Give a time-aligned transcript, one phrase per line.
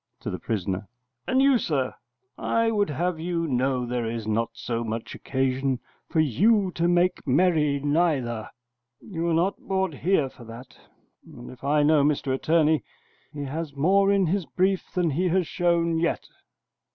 [0.21, 0.87] [To the prisoner]:
[1.27, 1.93] And you, sir,
[2.35, 7.27] I would have you know there is not so much occasion for you to make
[7.27, 8.49] merry neither.
[8.99, 10.75] You were not brought here for that,
[11.23, 12.83] and if I know Mr Attorney,
[13.31, 16.27] he has more in his brief than he has shown yet.